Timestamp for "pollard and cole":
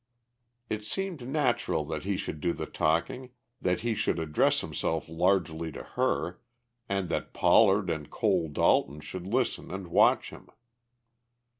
7.35-8.47